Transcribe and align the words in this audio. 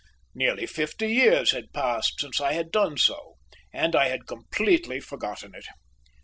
Nearly 0.33 0.65
fifty 0.65 1.09
years 1.13 1.51
had 1.51 1.73
passed 1.73 2.21
since 2.21 2.41
I 2.41 2.53
had 2.53 2.71
done 2.71 2.97
so, 2.97 3.35
and 3.71 3.95
I 3.95 4.07
had 4.07 4.25
completely 4.25 4.99
forgotten 4.99 5.53
it. 5.53 5.67